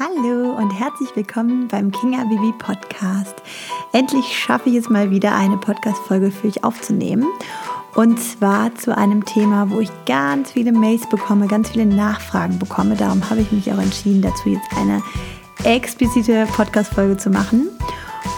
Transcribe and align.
Hallo 0.00 0.52
und 0.52 0.70
herzlich 0.70 1.08
willkommen 1.16 1.66
beim 1.66 1.90
Kinga 1.90 2.22
Baby 2.22 2.52
Podcast. 2.56 3.34
Endlich 3.92 4.26
schaffe 4.26 4.68
ich 4.68 4.76
es 4.76 4.88
mal 4.88 5.10
wieder, 5.10 5.34
eine 5.34 5.56
Podcast-Folge 5.56 6.30
für 6.30 6.46
euch 6.46 6.62
aufzunehmen. 6.62 7.26
Und 7.96 8.20
zwar 8.20 8.72
zu 8.76 8.96
einem 8.96 9.24
Thema, 9.24 9.70
wo 9.70 9.80
ich 9.80 9.90
ganz 10.06 10.52
viele 10.52 10.70
Mails 10.70 11.08
bekomme, 11.08 11.48
ganz 11.48 11.70
viele 11.70 11.84
Nachfragen 11.84 12.60
bekomme. 12.60 12.94
Darum 12.94 13.28
habe 13.28 13.40
ich 13.40 13.50
mich 13.50 13.72
auch 13.72 13.78
entschieden, 13.78 14.22
dazu 14.22 14.50
jetzt 14.50 14.68
eine 14.76 15.02
explizite 15.64 16.46
Podcast-Folge 16.54 17.16
zu 17.16 17.30
machen. 17.30 17.68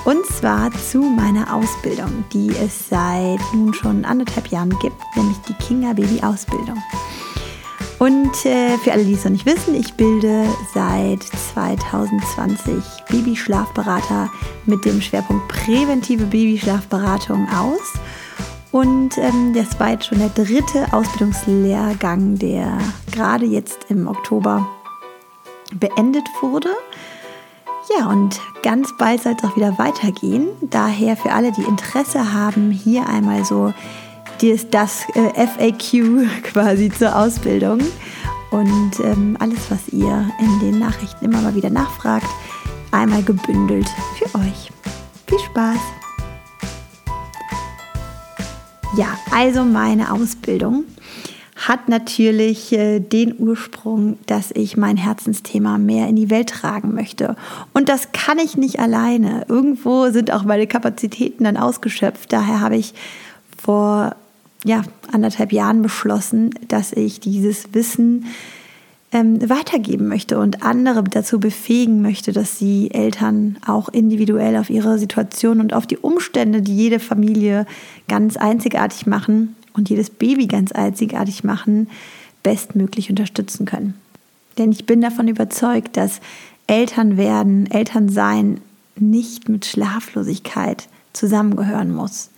Und 0.07 0.25
zwar 0.25 0.73
zu 0.73 1.03
meiner 1.03 1.55
Ausbildung, 1.55 2.25
die 2.33 2.49
es 2.57 2.89
seit 2.89 3.41
nun 3.53 3.75
schon 3.75 4.07
anderthalb 4.07 4.47
Jahren 4.47 4.75
gibt, 4.79 4.97
nämlich 5.15 5.37
die 5.47 5.55
Kinga 5.55 5.93
Baby 5.93 6.23
Ausbildung. 6.23 6.83
Und 8.01 8.47
äh, 8.47 8.79
für 8.79 8.93
alle, 8.93 9.05
die 9.05 9.13
es 9.13 9.25
noch 9.25 9.31
nicht 9.31 9.45
wissen, 9.45 9.75
ich 9.75 9.93
bilde 9.93 10.47
seit 10.73 11.23
2020 11.23 12.83
Babyschlafberater 13.11 14.31
mit 14.65 14.87
dem 14.87 15.03
Schwerpunkt 15.03 15.49
präventive 15.49 16.25
Babyschlafberatung 16.25 17.47
aus. 17.51 17.93
Und 18.73 19.19
ähm, 19.19 19.53
das 19.55 19.79
war 19.79 19.91
jetzt 19.91 20.07
schon 20.07 20.19
der 20.19 20.31
dritte 20.31 20.91
Ausbildungslehrgang, 20.93 22.39
der 22.39 22.79
gerade 23.13 23.45
jetzt 23.45 23.91
im 23.91 24.09
Oktober 24.09 24.67
beendet 25.75 26.25
wurde. 26.41 26.71
Ja, 27.99 28.09
und 28.09 28.41
ganz 28.63 28.97
bald 28.97 29.23
soll 29.23 29.35
es 29.37 29.45
auch 29.45 29.57
wieder 29.57 29.77
weitergehen. 29.77 30.49
Daher 30.63 31.19
für 31.19 31.33
alle, 31.33 31.53
die 31.53 31.65
Interesse 31.65 32.33
haben, 32.33 32.71
hier 32.71 33.07
einmal 33.07 33.45
so 33.45 33.75
das 34.71 35.05
äh, 35.15 35.47
FAQ 35.47 36.27
quasi 36.43 36.91
zur 36.91 37.15
Ausbildung. 37.15 37.81
Und 38.51 38.93
ähm, 39.05 39.37
alles, 39.39 39.71
was 39.71 39.89
ihr 39.93 40.29
in 40.41 40.61
den 40.61 40.79
Nachrichten 40.79 41.25
immer 41.25 41.41
mal 41.41 41.55
wieder 41.55 41.71
nachfragt, 41.71 42.27
einmal 42.91 43.23
gebündelt 43.23 43.89
für 44.19 44.39
euch. 44.39 44.73
Viel 45.27 45.39
Spaß! 45.39 45.79
Ja, 48.97 49.17
also 49.31 49.63
meine 49.63 50.13
Ausbildung 50.13 50.85
hat 51.55 51.89
natürlich 51.89 52.73
äh, 52.73 52.99
den 52.99 53.39
Ursprung, 53.39 54.19
dass 54.27 54.51
ich 54.51 54.77
mein 54.77 54.97
Herzensthema 54.97 55.79
mehr 55.79 56.09
in 56.09 56.17
die 56.17 56.31
Welt 56.31 56.49
tragen 56.49 56.95
möchte. 56.95 57.37
Und 57.73 57.89
das 57.89 58.11
kann 58.13 58.39
ich 58.39 58.57
nicht 58.57 58.81
alleine. 58.81 59.45
Irgendwo 59.49 60.11
sind 60.11 60.33
auch 60.33 60.43
meine 60.43 60.67
Kapazitäten 60.67 61.45
dann 61.45 61.57
ausgeschöpft. 61.57 62.33
Daher 62.33 62.61
habe 62.61 62.77
ich 62.77 62.95
vor 63.63 64.17
ja, 64.65 64.83
anderthalb 65.11 65.53
Jahren 65.53 65.83
beschlossen, 65.83 66.51
dass 66.69 66.93
ich 66.93 67.21
dieses 67.21 67.73
Wissen 67.73 68.27
ähm, 69.13 69.49
weitergeben 69.49 70.09
möchte 70.09 70.39
und 70.39 70.63
andere 70.63 71.03
dazu 71.03 71.41
befähigen 71.41 72.03
möchte, 72.03 72.33
dass 72.33 72.59
sie 72.59 72.91
Eltern 72.93 73.59
auch 73.67 73.89
individuell 73.89 74.57
auf 74.57 74.71
ihre 74.71 74.99
Situation 74.99 75.61
und 75.61 75.73
auf 75.73 75.87
die 75.87 75.97
Umstände, 75.97 76.63
die 76.63 76.77
jede 76.77 77.01
Familie 77.01 77.67
ganz 78.09 78.37
einzigartig 78.37 79.07
machen 79.07 79.57
und 79.73 79.89
jedes 79.89 80.11
Baby 80.11 80.47
ganz 80.47 80.73
einzigartig 80.73 81.43
machen, 81.43 81.89
bestmöglich 82.43 83.11
unterstützen 83.11 83.67
können. 83.67 83.95
Denn 84.59 84.73
ich 84.73 84.87
bin 84.87 85.01
davon 85.01 85.29
überzeugt, 85.29 85.97
dass 85.97 86.21
Eltern 86.67 87.17
werden, 87.17 87.69
Elternsein 87.71 88.61
nicht 88.97 89.49
mit 89.49 89.65
Schlaflosigkeit 89.65 90.89
zusammengehören 91.13 91.93
muss 91.93 92.31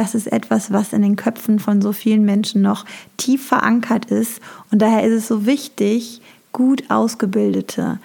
das 0.00 0.14
ist 0.14 0.32
etwas, 0.32 0.72
was 0.72 0.94
in 0.94 1.02
den 1.02 1.16
Köpfen 1.16 1.58
von 1.58 1.82
so 1.82 1.92
vielen 1.92 2.24
Menschen 2.24 2.62
noch 2.62 2.86
tief 3.18 3.46
verankert 3.46 4.06
ist. 4.06 4.40
Und 4.72 4.80
daher 4.80 5.04
ist 5.04 5.12
es 5.12 5.28
so 5.28 5.44
wichtig, 5.44 6.22
gut 6.52 6.84
ausgebildete, 6.88 7.98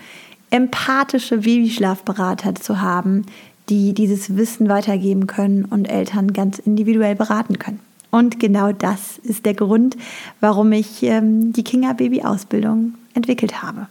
empathische 0.49 1.37
Babyschlafberater 1.37 2.53
zu 2.55 2.81
haben, 2.81 3.25
die 3.69 3.93
dieses 3.93 4.35
Wissen 4.35 4.67
weitergeben 4.67 5.25
können 5.25 5.63
und 5.63 5.85
Eltern 5.85 6.33
ganz 6.33 6.59
individuell 6.59 7.15
beraten 7.15 7.59
können. 7.59 7.79
Und 8.11 8.41
genau 8.41 8.73
das 8.73 9.17
ist 9.19 9.45
der 9.45 9.53
Grund, 9.53 9.95
warum 10.41 10.73
ich 10.73 11.01
ähm, 11.01 11.53
die 11.53 11.63
Kinga-Baby-Ausbildung 11.63 12.95
entwickelt 13.13 13.63
habe. 13.63 13.87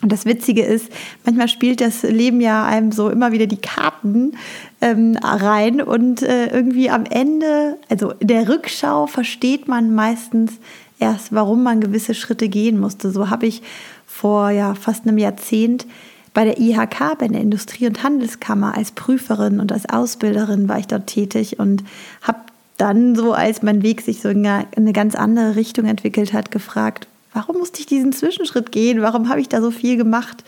Und 0.00 0.12
das 0.12 0.26
Witzige 0.26 0.62
ist, 0.62 0.90
manchmal 1.24 1.48
spielt 1.48 1.80
das 1.80 2.02
Leben 2.02 2.40
ja 2.40 2.64
einem 2.64 2.92
so 2.92 3.08
immer 3.08 3.32
wieder 3.32 3.46
die 3.46 3.60
Karten 3.60 4.36
ähm, 4.80 5.18
rein 5.20 5.82
und 5.82 6.22
äh, 6.22 6.46
irgendwie 6.54 6.88
am 6.88 7.04
Ende, 7.04 7.78
also 7.88 8.12
in 8.20 8.28
der 8.28 8.48
Rückschau, 8.48 9.08
versteht 9.08 9.66
man 9.66 9.94
meistens 9.94 10.52
erst, 11.00 11.32
warum 11.32 11.64
man 11.64 11.80
gewisse 11.80 12.14
Schritte 12.14 12.48
gehen 12.48 12.78
musste. 12.78 13.10
So 13.10 13.28
habe 13.28 13.46
ich 13.46 13.62
vor 14.06 14.50
ja, 14.50 14.74
fast 14.74 15.06
einem 15.06 15.18
Jahrzehnt 15.18 15.84
bei 16.32 16.44
der 16.44 16.60
IHK, 16.60 17.18
bei 17.18 17.26
der 17.26 17.40
Industrie- 17.40 17.88
und 17.88 18.04
Handelskammer 18.04 18.76
als 18.76 18.92
Prüferin 18.92 19.58
und 19.58 19.72
als 19.72 19.88
Ausbilderin 19.88 20.68
war 20.68 20.78
ich 20.78 20.86
dort 20.86 21.08
tätig 21.08 21.58
und 21.58 21.82
habe 22.22 22.38
dann 22.76 23.16
so, 23.16 23.32
als 23.32 23.62
mein 23.62 23.82
Weg 23.82 24.02
sich 24.02 24.20
so 24.20 24.28
in 24.28 24.46
eine 24.46 24.92
ganz 24.92 25.16
andere 25.16 25.56
Richtung 25.56 25.86
entwickelt 25.86 26.32
hat, 26.32 26.52
gefragt, 26.52 27.08
warum 27.38 27.58
musste 27.58 27.78
ich 27.78 27.86
diesen 27.86 28.12
Zwischenschritt 28.12 28.72
gehen? 28.72 29.00
Warum 29.00 29.28
habe 29.28 29.40
ich 29.40 29.48
da 29.48 29.62
so 29.62 29.70
viel 29.70 29.96
gemacht, 29.96 30.42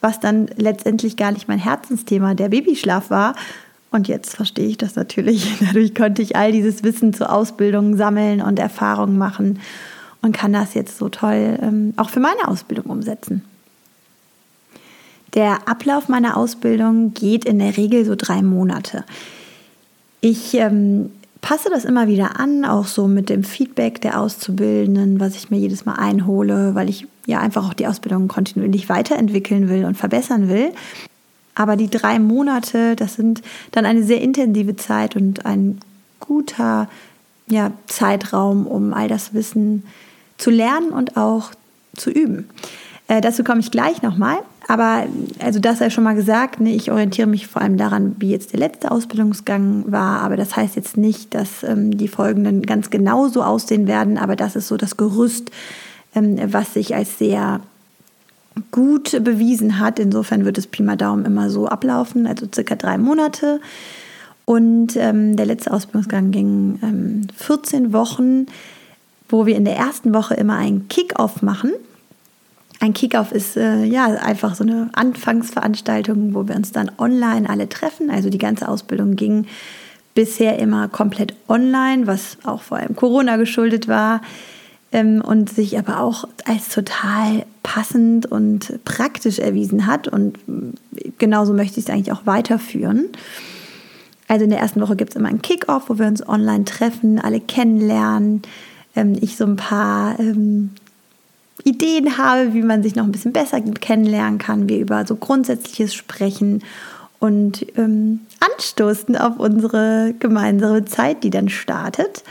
was 0.00 0.18
dann 0.18 0.48
letztendlich 0.56 1.16
gar 1.16 1.30
nicht 1.30 1.46
mein 1.46 1.60
Herzensthema, 1.60 2.34
der 2.34 2.48
Babyschlaf 2.48 3.10
war? 3.10 3.36
Und 3.92 4.08
jetzt 4.08 4.34
verstehe 4.34 4.66
ich 4.66 4.76
das 4.76 4.96
natürlich. 4.96 5.46
Dadurch 5.60 5.94
konnte 5.94 6.20
ich 6.20 6.34
all 6.34 6.50
dieses 6.50 6.82
Wissen 6.82 7.14
zur 7.14 7.32
Ausbildung 7.32 7.96
sammeln 7.96 8.42
und 8.42 8.58
Erfahrungen 8.58 9.18
machen 9.18 9.60
und 10.20 10.32
kann 10.32 10.52
das 10.52 10.74
jetzt 10.74 10.98
so 10.98 11.08
toll 11.08 11.58
ähm, 11.62 11.94
auch 11.96 12.10
für 12.10 12.20
meine 12.20 12.48
Ausbildung 12.48 12.86
umsetzen. 12.86 13.44
Der 15.34 15.68
Ablauf 15.68 16.08
meiner 16.08 16.36
Ausbildung 16.36 17.14
geht 17.14 17.44
in 17.44 17.60
der 17.60 17.76
Regel 17.76 18.04
so 18.04 18.16
drei 18.16 18.42
Monate. 18.42 19.04
Ich 20.20 20.54
ähm, 20.54 21.12
passe 21.42 21.68
das 21.68 21.84
immer 21.84 22.06
wieder 22.08 22.40
an, 22.40 22.64
auch 22.64 22.86
so 22.86 23.06
mit 23.08 23.28
dem 23.28 23.44
Feedback 23.44 24.00
der 24.00 24.18
Auszubildenden, 24.18 25.20
was 25.20 25.34
ich 25.34 25.50
mir 25.50 25.58
jedes 25.58 25.84
Mal 25.84 25.96
einhole, 25.96 26.74
weil 26.74 26.88
ich 26.88 27.06
ja 27.26 27.40
einfach 27.40 27.68
auch 27.68 27.74
die 27.74 27.86
Ausbildung 27.86 28.28
kontinuierlich 28.28 28.88
weiterentwickeln 28.88 29.68
will 29.68 29.84
und 29.84 29.96
verbessern 29.96 30.48
will. 30.48 30.72
Aber 31.54 31.76
die 31.76 31.90
drei 31.90 32.18
Monate, 32.18 32.96
das 32.96 33.14
sind 33.14 33.42
dann 33.72 33.84
eine 33.84 34.02
sehr 34.04 34.22
intensive 34.22 34.76
Zeit 34.76 35.16
und 35.16 35.44
ein 35.44 35.80
guter 36.20 36.88
ja, 37.48 37.72
Zeitraum, 37.88 38.66
um 38.66 38.94
all 38.94 39.08
das 39.08 39.34
Wissen 39.34 39.82
zu 40.38 40.50
lernen 40.50 40.90
und 40.90 41.16
auch 41.16 41.50
zu 41.96 42.10
üben. 42.10 42.48
Äh, 43.08 43.20
dazu 43.20 43.44
komme 43.44 43.60
ich 43.60 43.70
gleich 43.70 44.00
nochmal. 44.00 44.38
Aber 44.68 45.04
also 45.40 45.58
das 45.58 45.78
sei 45.78 45.90
schon 45.90 46.04
mal 46.04 46.14
gesagt, 46.14 46.60
ne, 46.60 46.74
ich 46.74 46.90
orientiere 46.90 47.26
mich 47.26 47.46
vor 47.46 47.62
allem 47.62 47.76
daran, 47.76 48.16
wie 48.18 48.30
jetzt 48.30 48.52
der 48.52 48.60
letzte 48.60 48.90
Ausbildungsgang 48.90 49.84
war. 49.90 50.20
Aber 50.20 50.36
das 50.36 50.56
heißt 50.56 50.76
jetzt 50.76 50.96
nicht, 50.96 51.34
dass 51.34 51.62
ähm, 51.62 51.96
die 51.96 52.08
folgenden 52.08 52.62
ganz 52.62 52.90
genau 52.90 53.28
so 53.28 53.42
aussehen 53.42 53.86
werden. 53.86 54.18
Aber 54.18 54.36
das 54.36 54.56
ist 54.56 54.68
so 54.68 54.76
das 54.76 54.96
Gerüst, 54.96 55.50
ähm, 56.14 56.38
was 56.52 56.74
sich 56.74 56.94
als 56.94 57.18
sehr 57.18 57.60
gut 58.70 59.22
bewiesen 59.24 59.78
hat. 59.80 59.98
Insofern 59.98 60.44
wird 60.44 60.58
es 60.58 60.66
Pi 60.66 60.82
mal 60.82 60.96
Daumen 60.96 61.24
immer 61.24 61.50
so 61.50 61.66
ablaufen, 61.66 62.26
also 62.26 62.46
circa 62.52 62.76
drei 62.76 62.98
Monate. 62.98 63.60
Und 64.44 64.96
ähm, 64.96 65.36
der 65.36 65.46
letzte 65.46 65.72
Ausbildungsgang 65.72 66.30
ging 66.30 66.78
ähm, 66.82 67.26
14 67.36 67.92
Wochen, 67.92 68.46
wo 69.28 69.46
wir 69.46 69.56
in 69.56 69.64
der 69.64 69.76
ersten 69.76 70.12
Woche 70.14 70.34
immer 70.34 70.56
einen 70.56 70.88
Kick-Off 70.88 71.42
machen. 71.42 71.72
Ein 72.82 72.94
Kickoff 72.94 73.30
ist 73.30 73.56
äh, 73.56 73.84
ja 73.84 74.06
einfach 74.06 74.56
so 74.56 74.64
eine 74.64 74.90
Anfangsveranstaltung, 74.92 76.34
wo 76.34 76.48
wir 76.48 76.56
uns 76.56 76.72
dann 76.72 76.90
online 76.98 77.48
alle 77.48 77.68
treffen. 77.68 78.10
Also 78.10 78.28
die 78.28 78.38
ganze 78.38 78.66
Ausbildung 78.66 79.14
ging 79.14 79.46
bisher 80.16 80.58
immer 80.58 80.88
komplett 80.88 81.32
online, 81.48 82.08
was 82.08 82.38
auch 82.42 82.60
vor 82.60 82.78
allem 82.78 82.96
Corona 82.96 83.36
geschuldet 83.36 83.86
war 83.86 84.20
ähm, 84.90 85.22
und 85.24 85.48
sich 85.48 85.78
aber 85.78 86.00
auch 86.00 86.24
als 86.44 86.70
total 86.70 87.46
passend 87.62 88.26
und 88.26 88.84
praktisch 88.84 89.38
erwiesen 89.38 89.86
hat. 89.86 90.08
Und 90.08 90.40
genauso 91.18 91.52
möchte 91.52 91.78
ich 91.78 91.86
es 91.86 91.90
eigentlich 91.92 92.10
auch 92.10 92.26
weiterführen. 92.26 93.10
Also 94.26 94.42
in 94.42 94.50
der 94.50 94.58
ersten 94.58 94.80
Woche 94.80 94.96
gibt 94.96 95.10
es 95.10 95.16
immer 95.16 95.28
einen 95.28 95.40
Kickoff, 95.40 95.88
wo 95.88 96.00
wir 96.00 96.06
uns 96.08 96.28
online 96.28 96.64
treffen, 96.64 97.20
alle 97.20 97.38
kennenlernen. 97.38 98.42
Ähm, 98.96 99.16
ich 99.20 99.36
so 99.36 99.44
ein 99.44 99.54
paar 99.54 100.18
ähm, 100.18 100.70
Ideen 101.64 102.18
habe, 102.18 102.54
wie 102.54 102.62
man 102.62 102.82
sich 102.82 102.94
noch 102.94 103.04
ein 103.04 103.12
bisschen 103.12 103.32
besser 103.32 103.60
kennenlernen 103.60 104.38
kann, 104.38 104.68
wir 104.68 104.78
über 104.78 105.06
so 105.06 105.16
Grundsätzliches 105.16 105.94
sprechen 105.94 106.62
und 107.18 107.64
ähm, 107.76 108.20
anstoßen 108.40 109.16
auf 109.16 109.38
unsere 109.38 110.14
gemeinsame 110.18 110.84
Zeit, 110.84 111.22
die 111.22 111.30
dann 111.30 111.48
startet. 111.48 112.24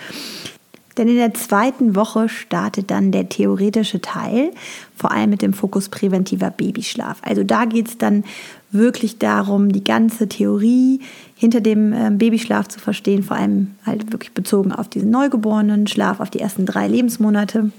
Denn 0.98 1.08
in 1.08 1.16
der 1.16 1.34
zweiten 1.34 1.96
Woche 1.96 2.28
startet 2.28 2.92
dann 2.92 3.14
der 3.14 3.30
theoretische 3.30 4.02
Teil, 4.02 4.52
vor 4.96 5.12
allem 5.12 5.30
mit 5.30 5.42
dem 5.42 5.54
Fokus 5.54 5.88
präventiver 5.88 6.50
Babyschlaf. 6.50 7.20
Also 7.22 7.44
da 7.44 7.66
geht 7.66 7.88
es 7.88 7.98
dann 7.98 8.26
wirklich 8.72 9.18
darum, 9.18 9.72
die 9.72 9.84
ganze 9.84 10.28
Theorie 10.28 11.00
hinter 11.36 11.62
dem 11.62 11.94
ähm, 11.94 12.18
Babyschlaf 12.18 12.68
zu 12.68 12.80
verstehen, 12.80 13.24
vor 13.24 13.38
allem 13.38 13.76
halt 13.86 14.12
wirklich 14.12 14.34
bezogen 14.34 14.72
auf 14.74 14.90
diesen 14.90 15.10
neugeborenen 15.10 15.88
Schlaf, 15.88 16.20
auf 16.20 16.30
die 16.30 16.40
ersten 16.40 16.66
drei 16.66 16.88
Lebensmonate. 16.88 17.72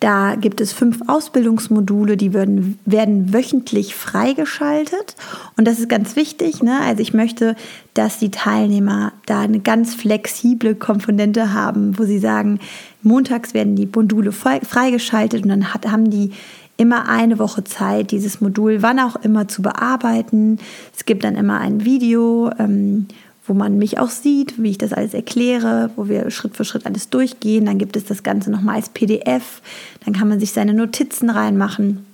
Da 0.00 0.36
gibt 0.36 0.60
es 0.60 0.72
fünf 0.72 1.00
Ausbildungsmodule, 1.08 2.16
die 2.16 2.32
werden, 2.32 2.78
werden 2.84 3.32
wöchentlich 3.32 3.96
freigeschaltet. 3.96 5.16
Und 5.56 5.66
das 5.66 5.80
ist 5.80 5.88
ganz 5.88 6.14
wichtig. 6.14 6.62
Ne? 6.62 6.78
Also 6.80 7.02
ich 7.02 7.14
möchte, 7.14 7.56
dass 7.94 8.18
die 8.18 8.30
Teilnehmer 8.30 9.12
da 9.26 9.40
eine 9.40 9.58
ganz 9.58 9.96
flexible 9.96 10.76
Komponente 10.76 11.52
haben, 11.52 11.98
wo 11.98 12.04
sie 12.04 12.20
sagen, 12.20 12.60
montags 13.02 13.54
werden 13.54 13.74
die 13.74 13.88
Module 13.92 14.30
freigeschaltet 14.30 15.42
und 15.42 15.48
dann 15.48 15.74
hat, 15.74 15.90
haben 15.90 16.10
die 16.10 16.30
immer 16.76 17.08
eine 17.08 17.40
Woche 17.40 17.64
Zeit, 17.64 18.12
dieses 18.12 18.40
Modul 18.40 18.82
wann 18.82 19.00
auch 19.00 19.16
immer 19.16 19.48
zu 19.48 19.62
bearbeiten. 19.62 20.58
Es 20.96 21.04
gibt 21.04 21.24
dann 21.24 21.34
immer 21.34 21.58
ein 21.58 21.84
Video, 21.84 22.52
ähm, 22.58 23.08
wo 23.48 23.54
man 23.54 23.78
mich 23.78 23.98
auch 23.98 24.10
sieht, 24.10 24.62
wie 24.62 24.70
ich 24.70 24.78
das 24.78 24.92
alles 24.92 25.14
erkläre, 25.14 25.90
wo 25.96 26.08
wir 26.08 26.30
Schritt 26.30 26.56
für 26.56 26.64
Schritt 26.64 26.86
alles 26.86 27.08
durchgehen. 27.08 27.64
Dann 27.64 27.78
gibt 27.78 27.96
es 27.96 28.04
das 28.04 28.22
Ganze 28.22 28.50
nochmal 28.50 28.76
als 28.76 28.90
PDF. 28.90 29.62
Dann 30.04 30.14
kann 30.14 30.28
man 30.28 30.38
sich 30.38 30.52
seine 30.52 30.74
Notizen 30.74 31.30
reinmachen. 31.30 32.04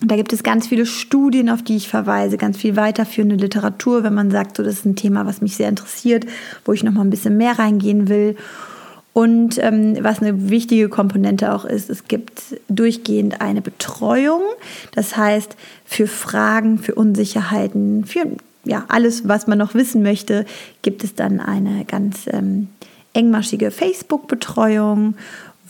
Und 0.00 0.10
da 0.10 0.16
gibt 0.16 0.32
es 0.32 0.42
ganz 0.42 0.66
viele 0.66 0.86
Studien, 0.86 1.48
auf 1.48 1.62
die 1.62 1.76
ich 1.76 1.88
verweise, 1.88 2.36
ganz 2.36 2.56
viel 2.56 2.74
weiterführende 2.74 3.36
Literatur, 3.36 4.02
wenn 4.02 4.14
man 4.14 4.32
sagt, 4.32 4.56
so 4.56 4.64
das 4.64 4.74
ist 4.74 4.84
ein 4.84 4.96
Thema, 4.96 5.26
was 5.26 5.40
mich 5.40 5.56
sehr 5.56 5.68
interessiert, 5.68 6.26
wo 6.64 6.72
ich 6.72 6.82
noch 6.82 6.92
mal 6.92 7.02
ein 7.02 7.10
bisschen 7.10 7.36
mehr 7.36 7.58
reingehen 7.58 8.08
will. 8.08 8.36
Und 9.12 9.58
ähm, 9.58 9.98
was 10.00 10.20
eine 10.20 10.48
wichtige 10.50 10.88
Komponente 10.88 11.52
auch 11.52 11.66
ist, 11.66 11.90
es 11.90 12.08
gibt 12.08 12.42
durchgehend 12.68 13.42
eine 13.42 13.60
Betreuung. 13.60 14.40
Das 14.94 15.16
heißt, 15.16 15.54
für 15.84 16.06
Fragen, 16.06 16.78
für 16.78 16.94
Unsicherheiten, 16.94 18.06
für 18.06 18.26
ja, 18.64 18.84
alles, 18.88 19.26
was 19.28 19.46
man 19.46 19.58
noch 19.58 19.74
wissen 19.74 20.02
möchte, 20.02 20.44
gibt 20.82 21.04
es 21.04 21.14
dann 21.14 21.40
eine 21.40 21.84
ganz 21.84 22.26
ähm, 22.26 22.68
engmaschige 23.12 23.70
Facebook-Betreuung, 23.70 25.14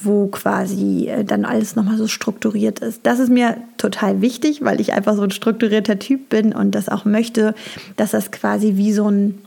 wo 0.05 0.27
quasi 0.27 1.09
äh, 1.09 1.25
dann 1.25 1.44
alles 1.44 1.77
nochmal 1.77 1.97
so 1.97 2.09
strukturiert 2.09 2.81
ist. 2.81 3.00
Das 3.05 3.19
ist 3.19 3.31
mir 3.31 3.56
total 3.79 4.21
wichtig, 4.21 4.62
weil 4.62 4.81
ich 4.81 4.93
einfach 4.93 5.15
so 5.15 5.23
ein 5.23 5.31
strukturierter 5.31 5.99
Typ 5.99 6.29
bin 6.29 6.53
und 6.53 6.75
das 6.75 6.89
auch 6.89 7.05
möchte, 7.05 7.55
dass 7.97 8.11
das 8.11 8.31
quasi 8.31 8.77
wie 8.77 8.93
so, 8.93 9.09
ein, 9.09 9.38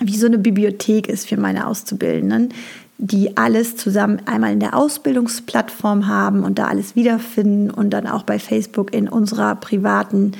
wie 0.00 0.16
so 0.16 0.26
eine 0.26 0.38
Bibliothek 0.38 1.08
ist 1.08 1.28
für 1.28 1.36
meine 1.36 1.66
Auszubildenden, 1.66 2.54
die 2.98 3.36
alles 3.36 3.76
zusammen 3.76 4.20
einmal 4.26 4.52
in 4.52 4.60
der 4.60 4.76
Ausbildungsplattform 4.76 6.06
haben 6.06 6.44
und 6.44 6.58
da 6.58 6.66
alles 6.66 6.96
wiederfinden 6.96 7.70
und 7.70 7.90
dann 7.90 8.06
auch 8.06 8.24
bei 8.24 8.38
Facebook 8.38 8.92
in 8.92 9.08
unserer 9.08 9.56
privaten 9.56 10.32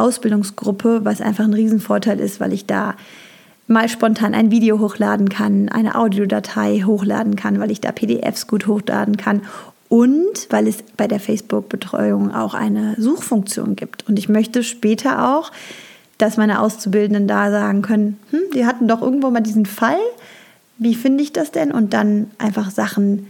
Ausbildungsgruppe, 0.00 1.04
was 1.04 1.20
einfach 1.20 1.44
ein 1.44 1.54
Riesenvorteil 1.54 2.18
ist, 2.20 2.40
weil 2.40 2.52
ich 2.52 2.66
da 2.66 2.94
mal 3.66 3.88
spontan 3.88 4.34
ein 4.34 4.50
Video 4.50 4.80
hochladen 4.80 5.28
kann, 5.28 5.68
eine 5.68 5.94
Audiodatei 5.94 6.82
hochladen 6.84 7.36
kann, 7.36 7.60
weil 7.60 7.70
ich 7.70 7.80
da 7.80 7.92
PDFs 7.92 8.48
gut 8.48 8.66
hochladen 8.66 9.16
kann 9.16 9.42
und 9.88 10.46
weil 10.50 10.66
es 10.66 10.82
bei 10.96 11.06
der 11.06 11.20
Facebook-Betreuung 11.20 12.34
auch 12.34 12.54
eine 12.54 12.94
Suchfunktion 12.98 13.76
gibt. 13.76 14.08
Und 14.08 14.18
ich 14.18 14.28
möchte 14.28 14.62
später 14.62 15.36
auch, 15.36 15.52
dass 16.18 16.36
meine 16.36 16.60
Auszubildenden 16.60 17.28
da 17.28 17.50
sagen 17.50 17.82
können, 17.82 18.18
hm, 18.30 18.40
die 18.54 18.66
hatten 18.66 18.88
doch 18.88 19.02
irgendwo 19.02 19.30
mal 19.30 19.40
diesen 19.40 19.66
Fall, 19.66 19.98
wie 20.78 20.94
finde 20.94 21.22
ich 21.22 21.32
das 21.32 21.52
denn? 21.52 21.72
Und 21.72 21.92
dann 21.92 22.30
einfach 22.38 22.70
Sachen 22.70 23.26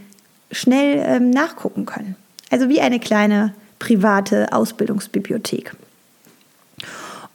schnell 0.51 1.03
ähm, 1.05 1.29
nachgucken 1.29 1.85
können. 1.85 2.15
Also 2.49 2.69
wie 2.69 2.81
eine 2.81 2.99
kleine 2.99 3.53
private 3.79 4.53
Ausbildungsbibliothek. 4.53 5.73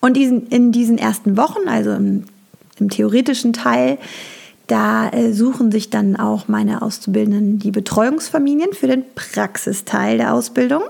Und 0.06 0.16
in 0.16 0.70
diesen 0.70 0.98
ersten 0.98 1.36
Wochen, 1.36 1.66
also 1.66 1.90
im, 1.90 2.26
im 2.78 2.90
theoretischen 2.90 3.52
Teil, 3.52 3.98
da 4.68 5.08
äh, 5.08 5.32
suchen 5.32 5.72
sich 5.72 5.90
dann 5.90 6.14
auch 6.14 6.46
meine 6.46 6.82
Auszubildenden 6.82 7.58
die 7.58 7.72
Betreuungsfamilien 7.72 8.72
für 8.72 8.86
den 8.86 9.02
Praxisteil 9.16 10.18
der 10.18 10.32
Ausbildung. 10.32 10.82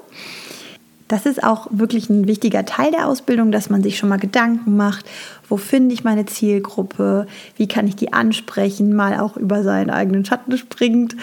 Das 1.08 1.24
ist 1.24 1.42
auch 1.42 1.68
wirklich 1.70 2.10
ein 2.10 2.28
wichtiger 2.28 2.66
Teil 2.66 2.90
der 2.90 3.08
Ausbildung, 3.08 3.52
dass 3.52 3.70
man 3.70 3.82
sich 3.82 3.96
schon 3.96 4.10
mal 4.10 4.18
Gedanken 4.18 4.76
macht, 4.76 5.06
wo 5.48 5.56
finde 5.56 5.94
ich 5.94 6.04
meine 6.04 6.26
Zielgruppe, 6.26 7.26
wie 7.56 7.68
kann 7.68 7.88
ich 7.88 7.96
die 7.96 8.12
ansprechen, 8.12 8.94
mal 8.94 9.18
auch 9.18 9.38
über 9.38 9.62
seinen 9.62 9.88
eigenen 9.88 10.26
Schatten 10.26 10.58
springt 10.58 11.16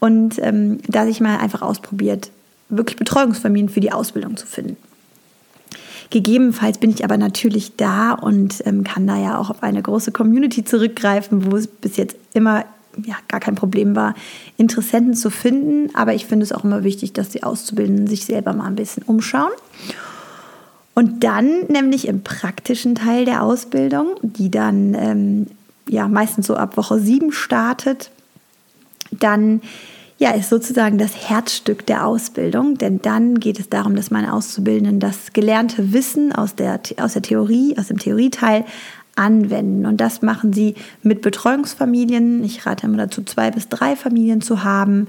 und 0.00 0.38
ähm, 0.42 0.80
da 0.86 1.06
sich 1.06 1.22
mal 1.22 1.38
einfach 1.38 1.62
ausprobiert, 1.62 2.30
wirklich 2.68 2.98
Betreuungsfamilien 2.98 3.70
für 3.70 3.80
die 3.80 3.92
Ausbildung 3.92 4.36
zu 4.36 4.46
finden. 4.46 4.76
Gegebenenfalls 6.10 6.78
bin 6.78 6.90
ich 6.90 7.04
aber 7.04 7.18
natürlich 7.18 7.76
da 7.76 8.12
und 8.12 8.62
ähm, 8.66 8.82
kann 8.84 9.06
da 9.06 9.18
ja 9.18 9.38
auch 9.38 9.50
auf 9.50 9.62
eine 9.62 9.82
große 9.82 10.10
Community 10.12 10.64
zurückgreifen, 10.64 11.50
wo 11.50 11.56
es 11.56 11.66
bis 11.66 11.96
jetzt 11.96 12.16
immer 12.32 12.64
ja, 13.04 13.16
gar 13.28 13.40
kein 13.40 13.54
Problem 13.54 13.94
war, 13.94 14.14
Interessenten 14.56 15.14
zu 15.14 15.30
finden. 15.30 15.94
Aber 15.94 16.14
ich 16.14 16.26
finde 16.26 16.44
es 16.44 16.52
auch 16.52 16.64
immer 16.64 16.82
wichtig, 16.82 17.12
dass 17.12 17.28
die 17.28 17.42
Auszubildenden 17.42 18.06
sich 18.06 18.24
selber 18.24 18.52
mal 18.54 18.64
ein 18.64 18.76
bisschen 18.76 19.02
umschauen. 19.02 19.52
Und 20.94 21.22
dann 21.22 21.66
nämlich 21.68 22.08
im 22.08 22.22
praktischen 22.24 22.94
Teil 22.94 23.24
der 23.24 23.42
Ausbildung, 23.42 24.16
die 24.22 24.50
dann 24.50 24.94
ähm, 24.94 25.46
ja 25.88 26.08
meistens 26.08 26.46
so 26.46 26.56
ab 26.56 26.76
Woche 26.76 26.98
7 26.98 27.30
startet, 27.30 28.10
dann 29.12 29.60
ja, 30.18 30.32
ist 30.32 30.50
sozusagen 30.50 30.98
das 30.98 31.28
Herzstück 31.28 31.86
der 31.86 32.04
Ausbildung, 32.04 32.76
denn 32.76 33.00
dann 33.00 33.38
geht 33.38 33.60
es 33.60 33.68
darum, 33.68 33.94
dass 33.94 34.10
meine 34.10 34.32
Auszubildenden 34.32 34.98
das 34.98 35.32
gelernte 35.32 35.92
Wissen 35.92 36.32
aus 36.32 36.56
der, 36.56 36.80
aus 37.00 37.12
der 37.12 37.22
Theorie, 37.22 37.76
aus 37.78 37.86
dem 37.86 37.98
Theorieteil 37.98 38.64
anwenden. 39.14 39.86
Und 39.86 40.00
das 40.00 40.20
machen 40.20 40.52
sie 40.52 40.74
mit 41.02 41.22
Betreuungsfamilien. 41.22 42.42
Ich 42.44 42.66
rate 42.66 42.86
immer 42.86 42.96
dazu, 42.98 43.22
zwei 43.22 43.52
bis 43.52 43.68
drei 43.68 43.94
Familien 43.94 44.40
zu 44.40 44.64
haben, 44.64 45.06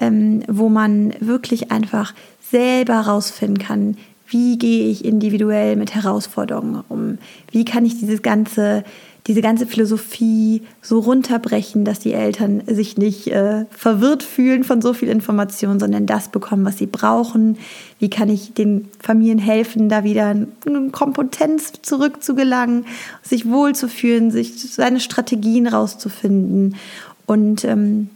ähm, 0.00 0.42
wo 0.48 0.68
man 0.68 1.14
wirklich 1.20 1.70
einfach 1.70 2.12
selber 2.50 2.94
herausfinden 3.04 3.58
kann, 3.58 3.96
wie 4.26 4.58
gehe 4.58 4.88
ich 4.88 5.04
individuell 5.04 5.76
mit 5.76 5.94
Herausforderungen 5.94 6.82
um? 6.88 7.18
Wie 7.52 7.64
kann 7.64 7.84
ich 7.84 7.98
dieses 7.98 8.22
ganze 8.22 8.82
diese 9.26 9.40
ganze 9.40 9.66
Philosophie 9.66 10.62
so 10.82 10.98
runterbrechen, 10.98 11.86
dass 11.86 11.98
die 11.98 12.12
Eltern 12.12 12.62
sich 12.66 12.98
nicht 12.98 13.28
äh, 13.28 13.64
verwirrt 13.70 14.22
fühlen 14.22 14.64
von 14.64 14.82
so 14.82 14.92
viel 14.92 15.08
Information, 15.08 15.80
sondern 15.80 16.04
das 16.04 16.28
bekommen, 16.28 16.66
was 16.66 16.76
sie 16.76 16.86
brauchen. 16.86 17.56
Wie 17.98 18.10
kann 18.10 18.28
ich 18.28 18.52
den 18.52 18.90
Familien 19.00 19.38
helfen, 19.38 19.88
da 19.88 20.04
wieder 20.04 20.26
eine 20.26 20.90
Kompetenz 20.90 21.72
zurückzugelangen, 21.80 22.84
sich 23.22 23.48
wohlzufühlen, 23.48 24.30
sich 24.30 24.60
seine 24.60 25.00
Strategien 25.00 25.66
rauszufinden 25.66 26.76
und 27.24 27.64
ähm, 27.64 28.10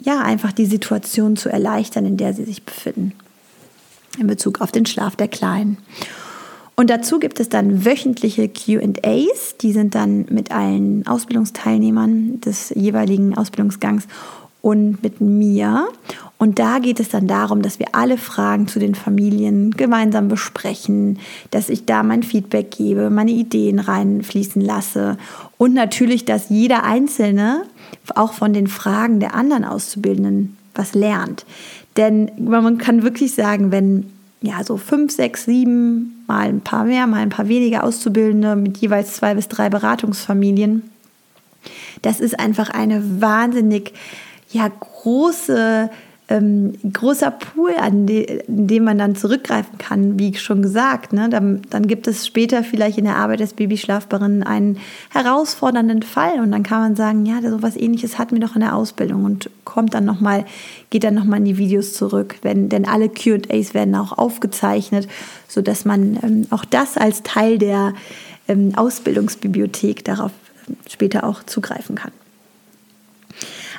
ja, 0.00 0.20
einfach 0.20 0.50
die 0.50 0.66
Situation 0.66 1.36
zu 1.36 1.48
erleichtern, 1.48 2.06
in 2.06 2.16
der 2.16 2.34
sie 2.34 2.44
sich 2.44 2.64
befinden. 2.64 3.12
In 4.18 4.26
Bezug 4.26 4.60
auf 4.60 4.72
den 4.72 4.86
Schlaf 4.86 5.14
der 5.14 5.28
Kleinen. 5.28 5.78
Und 6.80 6.88
dazu 6.88 7.18
gibt 7.18 7.40
es 7.40 7.50
dann 7.50 7.84
wöchentliche 7.84 8.48
QAs, 8.48 9.56
die 9.60 9.72
sind 9.72 9.94
dann 9.94 10.24
mit 10.30 10.50
allen 10.50 11.06
Ausbildungsteilnehmern 11.06 12.40
des 12.40 12.70
jeweiligen 12.70 13.36
Ausbildungsgangs 13.36 14.08
und 14.62 15.02
mit 15.02 15.20
mir. 15.20 15.88
Und 16.38 16.58
da 16.58 16.78
geht 16.78 16.98
es 16.98 17.10
dann 17.10 17.26
darum, 17.26 17.60
dass 17.60 17.78
wir 17.80 17.88
alle 17.92 18.16
Fragen 18.16 18.66
zu 18.66 18.78
den 18.78 18.94
Familien 18.94 19.72
gemeinsam 19.72 20.28
besprechen, 20.28 21.18
dass 21.50 21.68
ich 21.68 21.84
da 21.84 22.02
mein 22.02 22.22
Feedback 22.22 22.70
gebe, 22.70 23.10
meine 23.10 23.32
Ideen 23.32 23.78
reinfließen 23.78 24.62
lasse 24.62 25.18
und 25.58 25.74
natürlich, 25.74 26.24
dass 26.24 26.48
jeder 26.48 26.84
Einzelne 26.84 27.64
auch 28.14 28.32
von 28.32 28.54
den 28.54 28.68
Fragen 28.68 29.20
der 29.20 29.34
anderen 29.34 29.66
Auszubildenden 29.66 30.56
was 30.74 30.94
lernt. 30.94 31.44
Denn 31.98 32.30
man 32.38 32.78
kann 32.78 33.02
wirklich 33.02 33.34
sagen, 33.34 33.70
wenn 33.70 34.06
ja, 34.42 34.64
so 34.64 34.76
fünf, 34.76 35.12
sechs, 35.12 35.44
sieben, 35.44 36.24
mal 36.26 36.48
ein 36.48 36.60
paar 36.62 36.84
mehr, 36.84 37.06
mal 37.06 37.20
ein 37.20 37.28
paar 37.28 37.48
weniger 37.48 37.84
Auszubildende 37.84 38.56
mit 38.56 38.78
jeweils 38.78 39.14
zwei 39.14 39.34
bis 39.34 39.48
drei 39.48 39.68
Beratungsfamilien. 39.68 40.90
Das 42.02 42.20
ist 42.20 42.38
einfach 42.38 42.70
eine 42.70 43.20
wahnsinnig 43.20 43.92
ja, 44.50 44.68
große 44.68 45.90
ähm, 46.30 46.72
großer 46.92 47.32
Pool, 47.32 47.72
an 47.76 48.06
de, 48.06 48.42
dem 48.46 48.84
man 48.84 48.98
dann 48.98 49.16
zurückgreifen 49.16 49.78
kann, 49.78 50.18
wie 50.18 50.32
schon 50.34 50.62
gesagt. 50.62 51.12
Ne? 51.12 51.28
Dann, 51.28 51.62
dann, 51.70 51.88
gibt 51.88 52.06
es 52.06 52.24
später 52.24 52.62
vielleicht 52.62 52.98
in 52.98 53.04
der 53.04 53.16
Arbeit 53.16 53.40
des 53.40 53.54
Babyschlafbarinnen 53.54 54.44
einen 54.44 54.78
herausfordernden 55.10 56.02
Fall 56.02 56.38
und 56.40 56.52
dann 56.52 56.62
kann 56.62 56.80
man 56.80 56.96
sagen, 56.96 57.26
ja, 57.26 57.40
so 57.42 57.62
was 57.62 57.76
ähnliches 57.76 58.16
hatten 58.16 58.36
wir 58.36 58.46
doch 58.46 58.54
in 58.54 58.60
der 58.60 58.76
Ausbildung 58.76 59.24
und 59.24 59.50
kommt 59.64 59.92
dann 59.92 60.04
nochmal, 60.04 60.44
geht 60.90 61.02
dann 61.02 61.14
nochmal 61.14 61.40
in 61.40 61.46
die 61.46 61.58
Videos 61.58 61.94
zurück, 61.94 62.36
wenn, 62.42 62.68
denn 62.68 62.86
alle 62.86 63.08
QAs 63.08 63.74
werden 63.74 63.96
auch 63.96 64.16
aufgezeichnet, 64.16 65.08
sodass 65.48 65.84
man 65.84 66.16
ähm, 66.22 66.46
auch 66.50 66.64
das 66.64 66.96
als 66.96 67.24
Teil 67.24 67.58
der 67.58 67.92
ähm, 68.46 68.72
Ausbildungsbibliothek 68.76 70.04
darauf 70.04 70.30
später 70.88 71.24
auch 71.24 71.42
zugreifen 71.42 71.96
kann. 71.96 72.12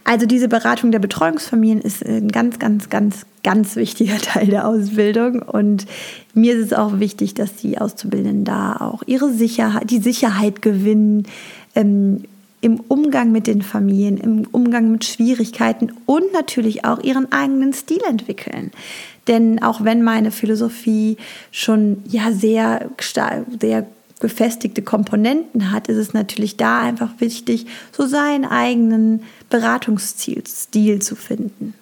Also 0.04 0.26
diese 0.26 0.48
Beratung 0.48 0.92
der 0.92 1.00
Betreuungsfamilien 1.00 1.82
ist 1.82 2.06
ein 2.06 2.30
ganz, 2.30 2.60
ganz, 2.60 2.90
ganz, 2.90 3.26
ganz 3.44 3.76
wichtiger 3.76 4.18
Teil 4.22 4.48
der 4.48 4.68
Ausbildung. 4.68 5.42
Und 5.42 5.86
mir 6.34 6.56
ist 6.56 6.68
es 6.68 6.74
auch 6.74 7.00
wichtig, 7.00 7.34
dass 7.34 7.56
die 7.56 7.78
Auszubildenden 7.78 8.46
da 8.46 8.78
auch 8.78 9.04
ihre 9.06 9.32
Sicherheit, 9.32 9.90
die 9.90 10.00
Sicherheit 10.00 10.62
gewinnen, 10.62 11.28
ähm, 11.76 12.24
im 12.62 12.80
Umgang 12.88 13.32
mit 13.32 13.48
den 13.48 13.64
Familien, 13.64 14.18
im 14.18 14.46
Umgang 14.52 14.92
mit 14.92 15.04
Schwierigkeiten 15.04 15.92
und 16.06 16.32
natürlich 16.32 16.86
auch 16.86 17.00
ihren 17.00 17.32
eigenen 17.32 17.74
Stil 17.74 18.02
entwickeln. 18.08 18.72
Denn 19.28 19.62
auch 19.64 19.84
wenn 19.84 20.04
meine 20.04 20.32
Philosophie 20.32 21.18
schon 21.52 22.04
ja 22.08 22.32
sehr, 22.32 22.90
sehr 23.60 23.88
gefestigte 24.22 24.82
Komponenten 24.82 25.72
hat, 25.72 25.90
ist 25.90 25.98
es 25.98 26.14
natürlich 26.14 26.56
da 26.56 26.80
einfach 26.80 27.10
wichtig, 27.20 27.66
so 27.92 28.06
seinen 28.06 28.46
eigenen 28.46 29.24
Beratungsstil 29.50 30.44
zu 31.02 31.16
finden. 31.16 31.74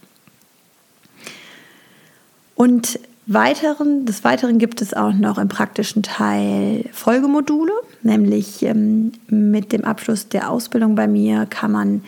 Und 2.56 3.00
weiteren, 3.28 4.06
des 4.06 4.24
Weiteren 4.24 4.58
gibt 4.58 4.82
es 4.82 4.94
auch 4.94 5.14
noch 5.14 5.38
im 5.38 5.48
praktischen 5.48 6.02
Teil 6.02 6.86
Folgemodule, 6.92 7.72
nämlich 8.02 8.64
ähm, 8.64 9.12
mit 9.28 9.72
dem 9.72 9.86
Abschluss 9.86 10.30
der 10.30 10.50
Ausbildung 10.50 10.96
bei 10.96 11.08
mir 11.08 11.46
kann 11.46 11.72
man 11.72 12.04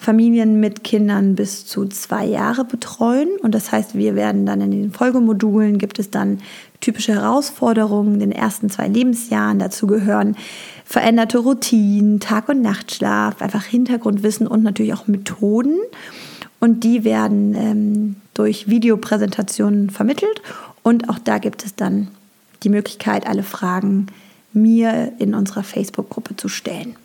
Familien 0.00 0.60
mit 0.60 0.82
Kindern 0.82 1.34
bis 1.34 1.66
zu 1.66 1.84
zwei 1.84 2.24
Jahre 2.24 2.64
betreuen. 2.64 3.28
Und 3.42 3.54
das 3.54 3.70
heißt, 3.70 3.94
wir 3.94 4.14
werden 4.14 4.46
dann 4.46 4.62
in 4.62 4.70
den 4.70 4.92
Folgemodulen 4.92 5.76
gibt 5.76 5.98
es 5.98 6.10
dann 6.10 6.38
typische 6.80 7.12
Herausforderungen 7.12 8.14
in 8.14 8.20
den 8.20 8.32
ersten 8.32 8.70
zwei 8.70 8.88
Lebensjahren. 8.88 9.58
Dazu 9.58 9.86
gehören 9.86 10.36
veränderte 10.86 11.36
Routinen, 11.36 12.18
Tag- 12.18 12.48
und 12.48 12.62
Nachtschlaf, 12.62 13.42
einfach 13.42 13.64
Hintergrundwissen 13.64 14.46
und 14.46 14.62
natürlich 14.62 14.94
auch 14.94 15.06
Methoden. 15.06 15.76
Und 16.60 16.82
die 16.82 17.04
werden 17.04 17.54
ähm, 17.54 18.16
durch 18.32 18.70
Videopräsentationen 18.70 19.90
vermittelt. 19.90 20.40
Und 20.82 21.10
auch 21.10 21.18
da 21.18 21.36
gibt 21.36 21.62
es 21.62 21.74
dann 21.74 22.08
die 22.62 22.70
Möglichkeit, 22.70 23.26
alle 23.26 23.42
Fragen 23.42 24.06
mir 24.54 25.12
in 25.18 25.34
unserer 25.34 25.62
Facebook-Gruppe 25.62 26.36
zu 26.36 26.48
stellen 26.48 26.96